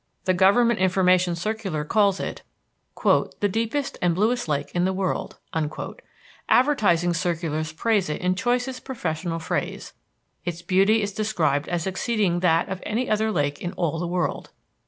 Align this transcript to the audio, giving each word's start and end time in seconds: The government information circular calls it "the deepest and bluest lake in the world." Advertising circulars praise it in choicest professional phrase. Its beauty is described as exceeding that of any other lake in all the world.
The 0.25 0.33
government 0.33 0.79
information 0.79 1.35
circular 1.35 1.83
calls 1.83 2.19
it 2.19 2.41
"the 3.03 3.47
deepest 3.47 3.99
and 4.01 4.15
bluest 4.15 4.47
lake 4.47 4.71
in 4.73 4.83
the 4.83 4.93
world." 4.93 5.37
Advertising 6.49 7.13
circulars 7.13 7.71
praise 7.71 8.09
it 8.09 8.19
in 8.19 8.33
choicest 8.33 8.83
professional 8.83 9.37
phrase. 9.37 9.93
Its 10.43 10.63
beauty 10.63 11.03
is 11.03 11.13
described 11.13 11.69
as 11.69 11.85
exceeding 11.85 12.39
that 12.39 12.67
of 12.67 12.81
any 12.83 13.07
other 13.11 13.31
lake 13.31 13.61
in 13.61 13.73
all 13.73 13.99
the 13.99 14.07
world. 14.07 14.49